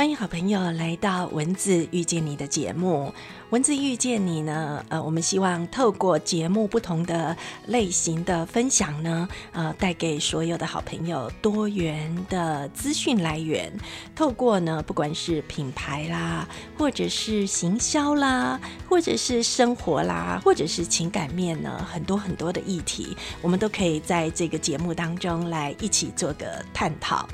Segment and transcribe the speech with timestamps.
[0.00, 3.12] 欢迎好朋友来到文字遇见你的节目。
[3.50, 13.70] 文字遇见你呢，呃，我们希望透过节目不同的类型的分享呢，呃，带给所有的好朋友多元的资讯来源。
[14.16, 16.48] 透过呢，不管是品牌啦，
[16.78, 18.58] 或者是行销啦，
[18.88, 27.28] 或者是生活啦，或者是情感面呢，很多很多的议题，我们都可以在这个节目当中来一起做个探讨。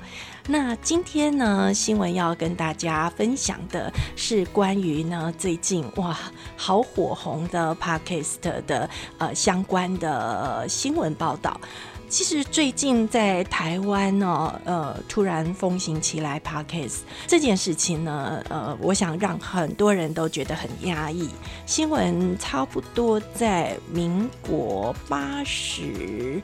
[0.49, 6.17] 那今天呢，新闻要跟大家分享的是关于呢最近哇
[6.57, 11.61] 好火红的 Podcast 的呃相关的新闻报道。
[12.09, 21.29] 其实最近在台湾呢，呃，突然风行起来 Podcast 这件事情呢，呃，我想让很多人都觉得很压抑。
[21.67, 26.41] 新闻差不多在民国八十。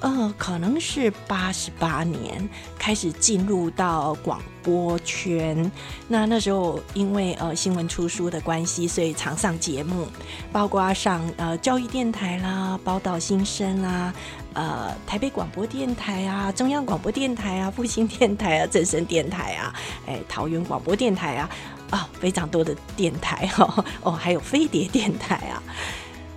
[0.00, 5.70] 呃，可能是八十八年开始进入到广播圈。
[6.08, 10.06] 那那时候因为呃新闻出书的关系，所以常上节目，
[10.50, 14.12] 包括上呃教育电台啦、宝岛新生啦、
[14.54, 19.74] 呃台北广播电台啊、中央广播电台啊、复兴电台啊、正声电台啊、
[20.06, 21.50] 哎桃园广播电台啊，
[21.90, 25.62] 啊非常多的电台哈 哦，还有飞碟电台啊。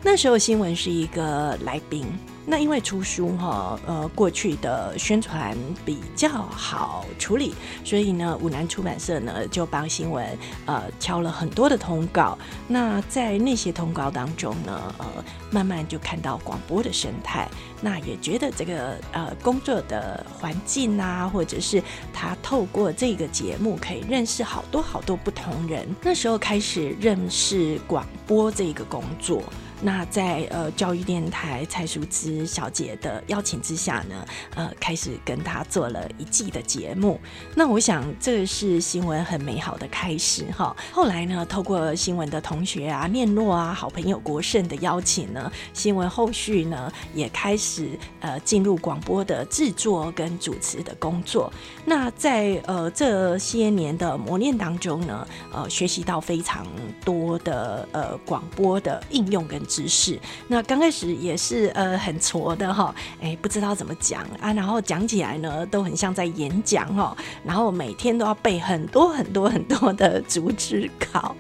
[0.05, 2.05] 那时候新闻是一个来宾。
[2.45, 10.27] 那因为出书哈，呃，过去的宣传比较好处理，所以呢，五南出版社呢就帮新闻
[10.65, 12.37] 呃敲了很多的通告。
[12.67, 15.05] 那在那些通告当中呢，呃，
[15.51, 17.47] 慢慢就看到广播的生态，
[17.79, 21.81] 那也觉得这个呃工作的环境啊，或者是
[22.11, 25.87] 他透过这个节目可以认识好多好多不同人。
[26.01, 29.41] 那时候开始认识广播这个工作。
[29.81, 37.19] 那在呃教育电台蔡淑芝小姐的邀请之下呢，呃，开始跟她做了一季的节目。
[37.53, 40.73] 那我想这是新闻很美好的开始哈。
[40.93, 47.89] 后来呢，透过新闻的同学啊、念诺啊、好朋友国胜的邀请呢，新闻后续呢也开始
[48.21, 51.51] 呃进入广播的制作跟主持的工作。
[51.83, 56.65] 那在呃这些年的磨练当中呢，呃，学习到非常
[57.03, 59.61] 多的呃广播的应用跟。
[59.73, 71.35] 知识，那刚开始也是呃很挫的哈，哎不知道怎么讲啊，然后讲起来呢都很像在演讲哈，然后每天都要背很多很多很多的逐字稿，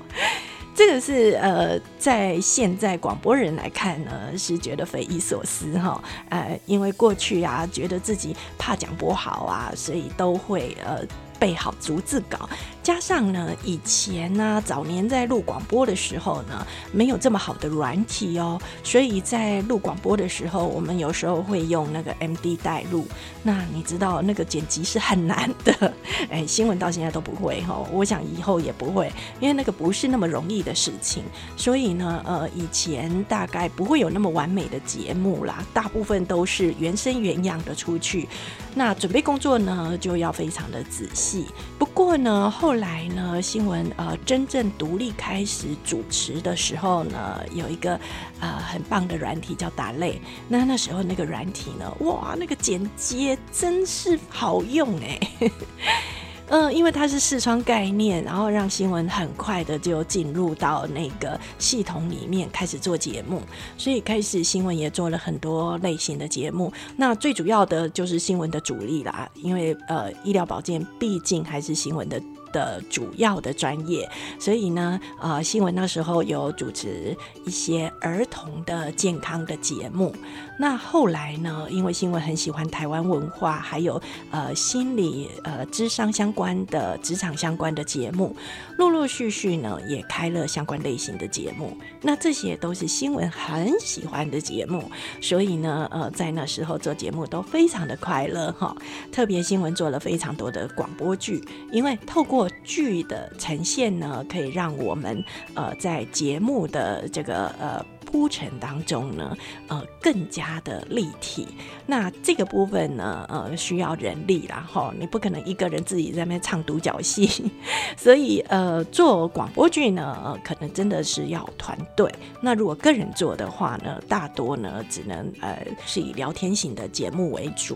[0.73, 11.05] 这个是呃在现在广播人来看呢是觉得匪夷所思哈，呃因为过去啊觉得自己怕讲不好啊，所以都会呃
[11.37, 12.49] 背好逐字稿。
[12.83, 23.07] 加上呢，以前呢，早年在录广播的时候呢，没有这么好的软体哦，所以在录广播的时候，我们有时候会用那个 M D 带录。
[23.41, 25.93] 那你知道那个剪辑是很难的，
[26.29, 31.23] 哎， 新闻到现在都不会哈，我想以后也不会，因为那个不是那么容易的事情。
[31.55, 38.27] 所以呢，呃，以前大概不会有那么完美的节目啦，大部分都是原生原样的出去。
[38.75, 41.45] 那准备工作呢，就要非常的仔细。
[41.77, 47.99] 不过呢，后后来呢，新闻呃真正独立开始主持的时候呢，有一个
[48.39, 50.19] 呃很棒的软体叫打类。
[50.49, 55.19] 那那时候那个软体呢，哇，那个剪接真是好用哎。
[56.49, 63.39] 嗯，因为它是视窗概念，然后让新闻很快的就进入到那个系统里面开始做节目，
[63.77, 66.73] 所以开始新闻也做了很多类型的节目。
[66.97, 72.19] 那最主要的就是新闻的主力啦，因为呃医疗保健毕竟还是新闻的。
[72.53, 74.09] 的主要的专业，
[74.39, 77.13] 所以呢，呃，新闻那时候有主持
[77.45, 80.15] 一些儿童的健康的节目。
[80.59, 88.35] 那后来呢，因为新闻很喜欢台湾文化，还有呃心理呃智商相关的职场相关的节目，
[88.77, 91.75] 陆陆续续呢也开了相关类型的节目。
[92.01, 94.89] 那这些都是新闻很喜欢的节目，
[95.19, 98.75] 所以呢，呃，在那时候做节目都非常的快乐哈。
[99.11, 105.23] 特别新闻做了非常多的广播剧，因为透过剧的呈现呢，可以让我们
[105.53, 107.85] 呃在节目的这个呃。
[108.13, 109.35] 铺陈当中呢，
[109.67, 111.47] 呃，更加的立体。
[111.87, 117.51] 那这个部分呢，呃，需要人力啦，哈，你不可能一个人自己在那边唱独角戏。
[117.97, 122.13] 所以，呃，做广播剧呢，呃，可能真的是要团队。
[122.39, 127.75] 那如果个人做的话呢，大多呢，只能呃，是以聊天型的节目为主。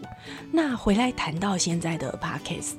[0.52, 2.76] 那回来谈到现在的 podcast，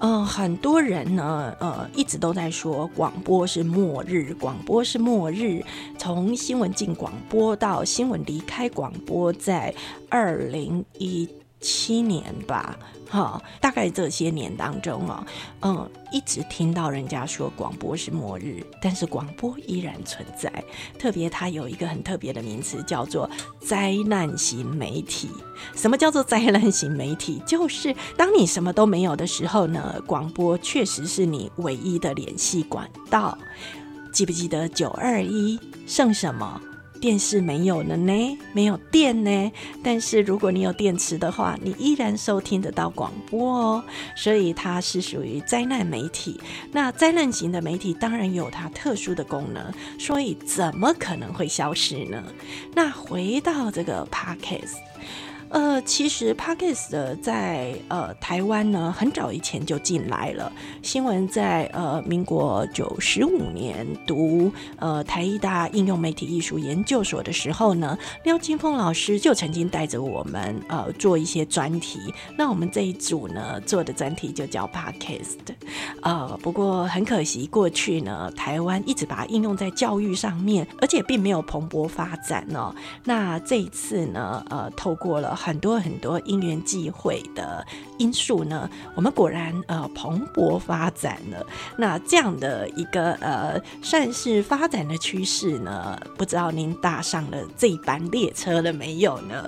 [0.00, 5.64] 呃，很多人呢，呃，一直都在说广播是末日，广播是末日。
[5.96, 9.72] 从新闻进广播到新闻离开广播，在
[10.08, 11.28] 二零一
[11.60, 12.76] 七年吧。
[13.08, 15.24] 哈，大概这些年当中啊，
[15.62, 20.52] 嗯，一直听到人家说广播是末日，但是广播依然存在。
[20.98, 25.30] 特别它有一个很特别的名词，叫做灾难型媒体。
[25.76, 27.40] 什么叫做灾难型媒体？
[27.46, 33.38] 就是当你什么都没有的时候呢，广播确实是你唯一的联系管道。
[34.12, 36.60] 记不记得九二一剩什么？
[37.00, 39.52] 电视没有了呢，没有电呢。
[39.82, 43.84] 但是如果你有电池的话，你依然收听得到广播哦。
[44.16, 46.40] 所以它是属于灾难媒体。
[46.72, 52.22] 那灾难型的媒体当然有它特殊的功能，所以怎么可能会消失呢？
[52.74, 54.76] 那回到这个 Podcast。
[55.48, 60.50] 呃，其实 Podcast 在呃台湾呢，很早以前就进来了。
[60.82, 72.12] 新闻在呃民国九十五年读呃台艺大应用媒体艺术研究所的时候呢，廖金凤老师就曾经带着我们呃做一些专题。
[72.36, 75.36] 那我们这一组呢做的专题就叫 Podcast。
[76.02, 82.74] 呃，不过很可惜，过去呢台湾一直把它应用在教育上面，而且并没有蓬勃发展哦。
[83.04, 85.35] 那这一次呢，呃，透过了。
[85.36, 87.64] 很多很多因缘际会的
[87.98, 91.46] 因素呢，我们果然呃蓬勃发展了。
[91.76, 99.46] 那这样的一个呃算是发展的趋势呢，不知道您搭上了这一班列车了没有呢？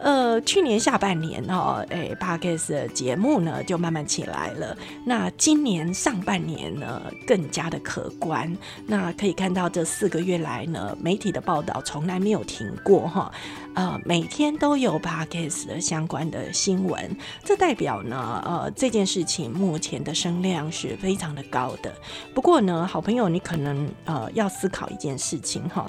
[0.00, 4.76] 呃，去年下半年哦，哎 p a d k a s 的节目呢就慢慢起来了。
[5.04, 8.56] 那今年上半年呢更加的可观。
[8.86, 13.32] 那可以看到这四个月来呢，媒体的报道从来没有停过哈。
[13.78, 21.94] 呃，每天都有 p a d k a s 的相关的新闻，这代表呢，呃，这件事情目前的声量是非常的高的。
[22.34, 25.88] 不过呢，好朋友，你可能呃要思考一件事情哈。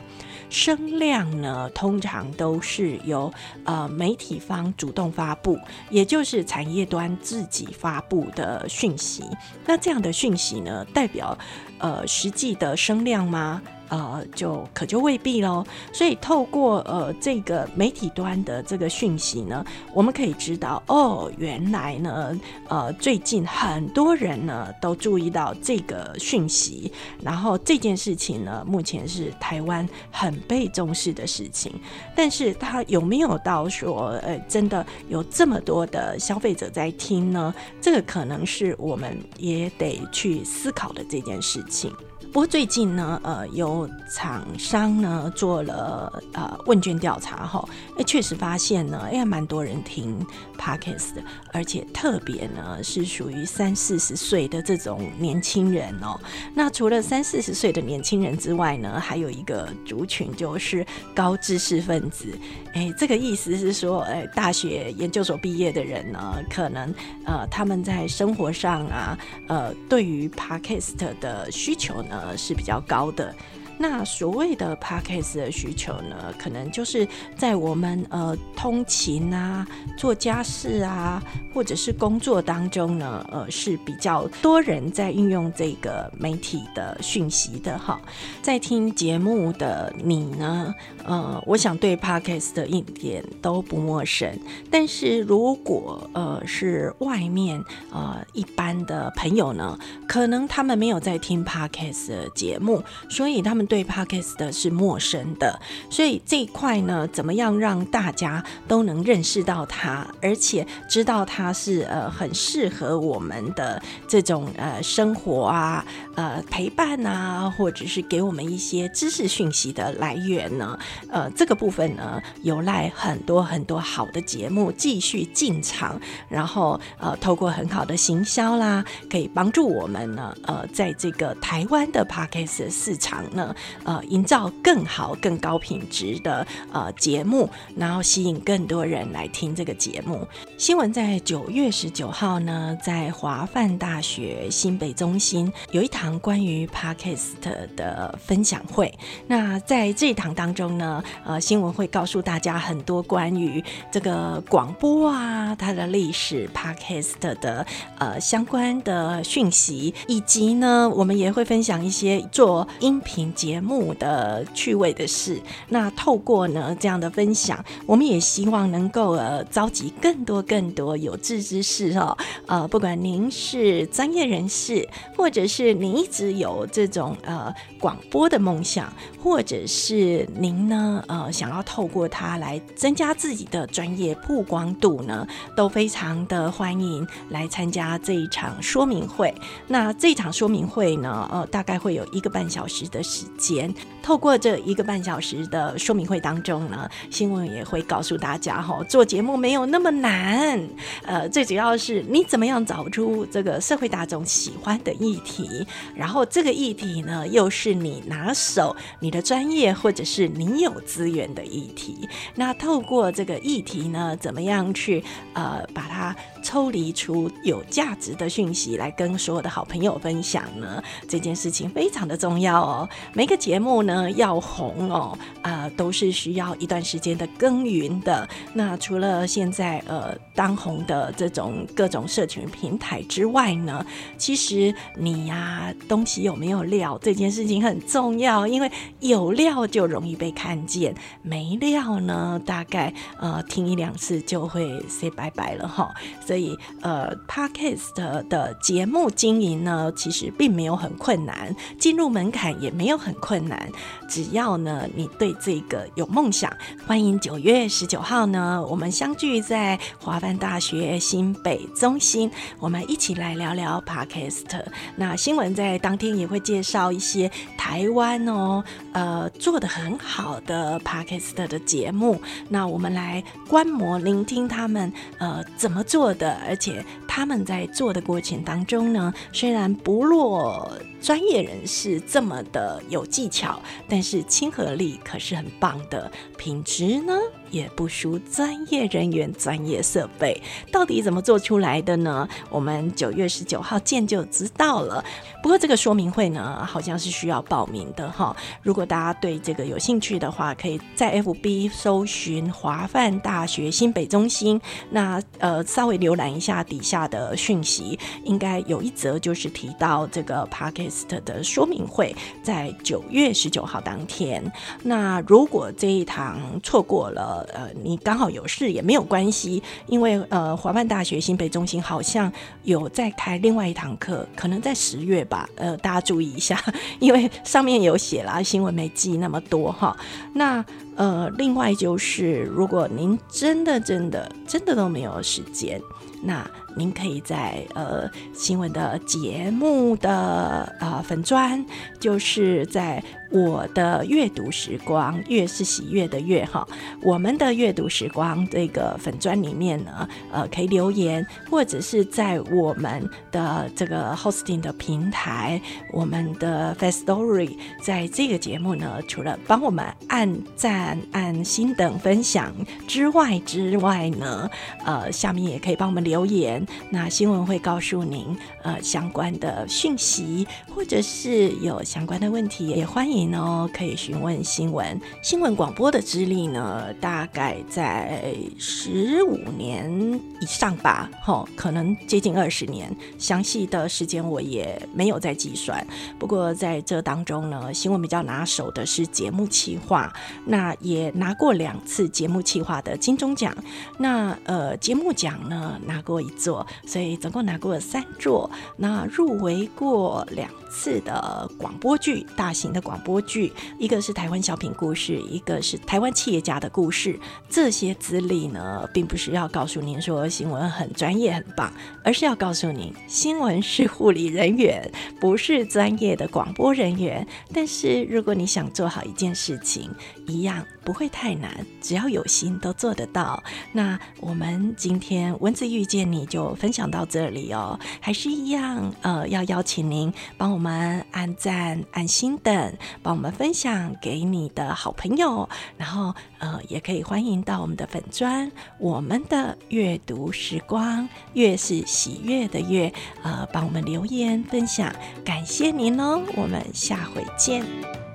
[0.52, 3.34] 声量呢，通常都是由
[3.64, 5.58] 呃媒体方主动发布，
[5.90, 9.24] 也就是产业端自己发布的讯息。
[9.66, 11.36] 那这样的讯息呢，代表
[11.80, 13.60] 呃实际的声量吗？
[13.90, 15.66] 呃，就可就未必喽。
[15.92, 26.92] 所以透过呃这个媒体端的这个讯息呢，我们可以知道，哦，原来呢，呃，最近很多人呢都注意到这个讯息，
[27.22, 31.72] 然后这件事情呢，目前是台湾很被重视的事情。
[32.16, 37.54] 但是它有没有到说，呃，真的有这么多的消费者在听呢？
[37.82, 41.92] 这个可能是我们也得去思考的这件事情。
[42.32, 47.68] 不过最近呢，呃，有厂商呢做了呃问卷调查哈，
[47.98, 50.24] 哎，确实发现呢，哎，蛮多人听
[50.56, 56.20] podcast 的，而且特别呢是属于三四十岁的这种年轻人哦。
[56.54, 60.86] 那除了三四十岁的年轻人之外呢，还有一个族群就是
[61.16, 62.28] 高知识分子。
[62.74, 66.94] 哎，这个意思是说，哎，大学研究所毕业的人呢，可能
[67.26, 69.18] 呃他们在生活上啊，
[69.48, 72.19] 呃，对于 podcast 的需求呢。
[72.20, 73.34] 呃是比较高的。
[73.82, 79.66] 那所谓的 podcast 的需求呢，可能就是在我们呃通勤啊、
[79.98, 81.24] 做家事啊，
[81.54, 88.02] 或者是工作当中呢，呃是比较多人在运用这个媒体的讯息的哈。
[88.42, 94.38] 在听节目的你呢，呃，我想对 podcast 的一点都不陌生。
[94.70, 103.69] 但是如果呃是外面呃一般的朋友呢，可能他们没有在听 podcast 的节目，所以他们。
[103.70, 105.60] 对 Podcast 的是陌生的，
[105.92, 115.86] 所以这一块呢，怎么样让大家都能认识到它，而且知道它是呃很适合我们的这种呃生活啊、
[116.16, 120.78] 呃陪伴啊，或者是给我们一些知识讯息的来源呢？
[121.12, 133.56] 呃，这个部分呢，有赖很多很多好的节目继续进场，然后呃，透过很好的行销啦，可以帮助我们呢，呃，在这个台湾的 Podcast 市场呢。
[133.84, 140.28] 呃，营造更好、更高品质的呃节目，然后吸引更多人来听这个节目。
[140.58, 147.40] 新闻在九月十九号呢，在华范大学新北中心有一堂关于 Podcast
[147.76, 148.94] 的分享会。
[149.28, 157.66] 那在这一堂当中呢，呃，新闻会告诉大家很多关于这个广播啊，它的历史、Podcast 的
[157.98, 163.49] 呃相关的讯息，以及呢，我们也会分享一些做音频节。
[163.50, 165.42] 节目的趣味的事。
[165.70, 172.16] 那透过呢这样的分享，我们也希望能够呃召集更多更多有志之士哦，
[172.46, 174.88] 呃，不管您是专业人士，
[175.18, 189.34] 或者是您一直有这种呃广播的梦想，或者是您呢呃想要透过它来增加自己的专业曝光度呢，都非常的欢迎来参加这一场说明会。
[189.68, 193.74] 那这场说明会呢，呃，大概会有一个半小时的时间。
[194.02, 200.60] 透过这一个半小时的说明会当中呢，新闻也会告诉大家哈，做节目没有那么难。
[201.04, 212.08] 呃，最主要是你怎么样找出这个社会大众喜欢的议题，然后这个议题呢，又是你拿手、你的专业或者是你有资源的议题。
[212.36, 215.04] 那透过这个议题呢，怎么样去
[215.34, 220.84] 呃把它抽离出有价值的讯息来跟所有的好朋友分享呢？
[221.08, 222.90] 这件事情非常的重要哦。
[223.14, 223.80] 每个节目。
[223.80, 228.28] 呢要红哦，啊，都是需要一段时间的耕耘的。
[228.54, 233.86] 那除了现在呃当红的这种各种社群平台之外呢，
[234.18, 245.94] 其实你呀东西有没有料这件事情很重要，因为有料就容易被看见，没料呢大概呃听一两次就会 say 拜拜了哈。
[246.30, 253.68] 所以呃，podcast 的节目经营呢，其实并没有很困难，进入门槛也没有很困难。
[254.08, 256.56] 只要呢，你对这个有梦想，
[256.86, 264.64] 欢迎九月十九号呢，我们相聚在华范大学新北中心，我们一起来聊聊 Podcast。
[264.98, 272.22] 那新闻在当天也会介绍一些台湾哦，呃，做的很好的 Podcast 的节目。
[272.50, 280.72] 那我们来观摩、聆听他们呃怎么做的，而且他们在做的过程当中呢，虽然不落。
[281.02, 283.58] 专业人士这么的有技巧，
[283.88, 287.14] 但是亲和力可是很棒的，品质呢？
[287.52, 290.42] 也不输专业人员、专业设备，
[290.72, 292.28] 到底怎么做出来的呢？
[292.50, 295.04] 我们九月十九号见就知道了。
[295.42, 298.36] 不过这个说明会呢，好像是需要报名的哈。
[298.62, 312.14] 如果大家对这个有兴趣的话，可以在 FB 搜寻华范大学新北中心，那呃稍微浏览一下底下的讯息，应该有一则就是提到这个 Podcast 的说明会，
[312.44, 314.44] 在九月十九号当天。
[314.84, 322.32] 那如果这一堂错过了，呃，你刚好有事也没有关系，因为呃，华办大学新北中心好像
[322.64, 325.50] 有在开另外一堂课，可能在十月吧。
[325.56, 326.62] 呃，大家注意一下，
[327.00, 329.96] 因为上面有写啦，新闻没记那么多哈。
[330.34, 330.64] 那
[330.96, 335.82] 呃，另外就是，如果您真的真的真的都没有时间，
[336.22, 341.66] 那您可以在呃新闻的节目的呃粉砖，
[342.00, 343.04] 就是在。
[343.32, 346.68] 我的阅读时光，月是喜悦的月哈。
[347.04, 355.62] 我们的阅读时光这个粉砖里面呢，呃，可以留言，或者是在我们的这个 hosting 的平台，
[355.94, 362.52] 我们的 Fast Story，在这个节目呢，除了帮我们按赞、按心等分享
[362.88, 364.50] 之外之外呢，
[364.84, 366.59] 呃，下面也可以帮我们留言，
[366.90, 373.20] 那新闻会告诉您呃相关的讯息，或者是有相关的问题，也欢迎。
[373.30, 382.96] 哦可以询问新闻新闻广播的资历呢，大概在十五年以上吧，吼，可能接近二十年。
[383.18, 385.86] 详细的时间我也没有在计算。
[386.18, 390.12] 不过在这当中呢，新闻比较拿手的是节目企划，
[390.46, 393.56] 那也拿过两次节目企划的金钟奖。
[393.98, 396.49] 那呃，节目奖呢拿过一次，
[396.86, 398.50] 所以总共拿过三座。
[398.76, 403.20] 那入围过两次的广播剧，大型的广播。
[403.30, 407.20] 剧，一个是台湾小品故事，一个是台湾企业家的故事。
[407.48, 411.72] 这些资历呢，并不是要告诉您说新闻很专业很棒，
[412.04, 417.28] 而是要告诉您，新闻是护理人员，不是专业的广播人员。
[417.54, 419.92] 但是如果你想做好一件事情，
[420.26, 423.44] 一样不会太难，只要有心都做得到。
[423.74, 432.74] 那我们今天文字遇见你就就分享到这里哦，还是一样，呃，要邀请您帮我们按赞、按心等。
[433.04, 448.09] 帮我们分享给你的好朋友，然后呃，也可以欢迎到我们的粉砖，我们的阅读时光，月是喜悦的月，呃，帮我们留言分享，感谢您哦，我们下回见。